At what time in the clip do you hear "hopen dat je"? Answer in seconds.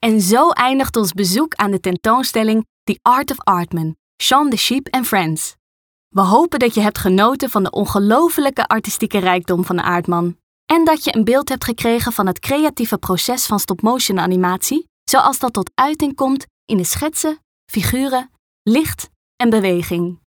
6.20-6.80